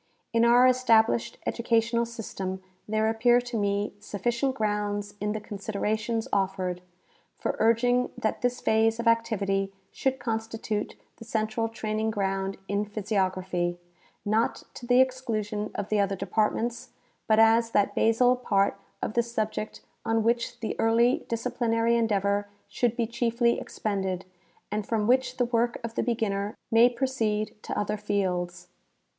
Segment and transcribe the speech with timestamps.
[0.33, 6.81] In our established educational system there appear to me sufficient grounds in the considerations offered,
[7.37, 13.77] for urging that this phase of activity should constitute the central training ground in physiography,
[14.25, 16.89] not to the exclusion of the other departments,
[17.27, 22.95] but as that basal part of the subject on which the early disciplinary endeavor should
[22.97, 24.25] be chiefly ex pended
[24.71, 28.67] and from which the work of the beginner may proceed to other fields.